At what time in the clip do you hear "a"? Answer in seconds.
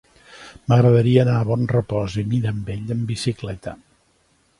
1.39-1.43